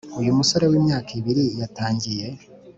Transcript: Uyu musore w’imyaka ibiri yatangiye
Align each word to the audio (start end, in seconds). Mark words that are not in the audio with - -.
Uyu 0.19 0.37
musore 0.39 0.65
w’imyaka 0.71 1.09
ibiri 1.19 1.43
yatangiye 1.61 2.27